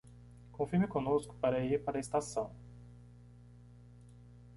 [0.51, 2.49] Confirme conosco para ir para a estação